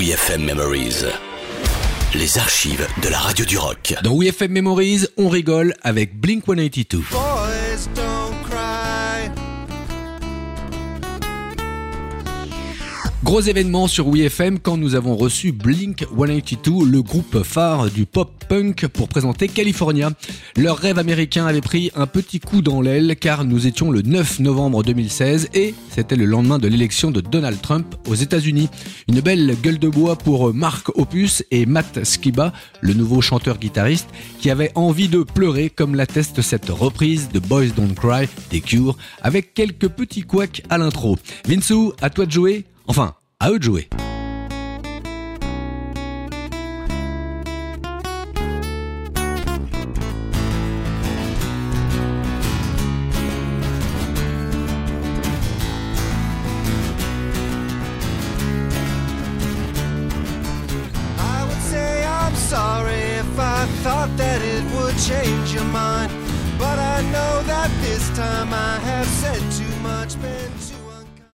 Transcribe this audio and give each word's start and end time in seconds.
WeFM 0.00 0.44
Memories. 0.44 1.04
Les 2.14 2.38
archives 2.38 2.86
de 3.02 3.10
la 3.10 3.18
radio 3.18 3.44
du 3.44 3.58
rock. 3.58 3.94
Dans 4.02 4.16
WeFM 4.16 4.50
Memories, 4.50 5.04
on 5.18 5.28
rigole 5.28 5.74
avec 5.82 6.18
Blink 6.18 6.46
182. 6.46 7.02
Gros 13.22 13.42
événement 13.42 13.86
sur 13.86 14.08
WeFM 14.08 14.58
quand 14.58 14.78
nous 14.78 14.94
avons 14.94 15.14
reçu 15.14 15.52
Blink 15.52 16.06
182, 16.16 16.86
le 16.90 17.02
groupe 17.02 17.42
phare 17.42 17.90
du 17.90 18.06
pop-punk 18.06 18.86
pour 18.86 19.08
présenter 19.08 19.46
California. 19.46 20.10
Leur 20.56 20.78
rêve 20.78 20.98
américain 20.98 21.44
avait 21.44 21.60
pris 21.60 21.90
un 21.94 22.06
petit 22.06 22.40
coup 22.40 22.62
dans 22.62 22.80
l'aile 22.80 23.16
car 23.20 23.44
nous 23.44 23.66
étions 23.66 23.90
le 23.90 24.00
9 24.00 24.40
novembre 24.40 24.82
2016 24.82 25.50
et 25.52 25.74
c'était 25.90 26.16
le 26.16 26.24
lendemain 26.24 26.58
de 26.58 26.66
l'élection 26.66 27.10
de 27.10 27.20
Donald 27.20 27.60
Trump 27.60 27.94
aux 28.08 28.14
États-Unis. 28.14 28.70
Une 29.06 29.20
belle 29.20 29.54
gueule 29.62 29.78
de 29.78 29.88
bois 29.88 30.16
pour 30.16 30.54
Mark 30.54 30.88
Opus 30.96 31.44
et 31.50 31.66
Matt 31.66 32.02
Skiba, 32.02 32.54
le 32.80 32.94
nouveau 32.94 33.20
chanteur-guitariste 33.20 34.08
qui 34.40 34.48
avait 34.50 34.72
envie 34.74 35.08
de 35.08 35.24
pleurer 35.24 35.68
comme 35.68 35.94
l'atteste 35.94 36.40
cette 36.40 36.70
reprise 36.70 37.28
de 37.28 37.38
Boys 37.38 37.68
Don't 37.76 37.94
Cry 37.94 38.28
des 38.50 38.62
Cure 38.62 38.96
avec 39.20 39.52
quelques 39.52 39.88
petits 39.88 40.22
couacs 40.22 40.62
à 40.70 40.78
l'intro. 40.78 41.18
Vinsou, 41.46 41.92
à 42.00 42.08
toi 42.08 42.24
de 42.24 42.32
jouer 42.32 42.64
Enfin, 42.90 43.14
à 43.38 43.52
eux 43.52 43.60
de 43.60 43.62
jouer. 43.62 43.88
I 61.16 61.44
would 61.46 61.62
say 61.62 62.04
I'm 62.04 62.34
sorry 62.34 62.98
if 63.20 63.38
I 63.38 63.66
thought 63.84 64.10
that 64.16 64.42
it 64.42 64.64
would 64.74 64.98
change 64.98 65.54
your 65.54 65.62
mind. 65.66 66.10
But 66.58 66.80
I 66.80 67.02
know 67.12 67.42
that 67.46 67.70
this 67.82 68.10
time 68.16 68.52
I 68.52 68.80
have 68.80 69.06
said 69.06 69.49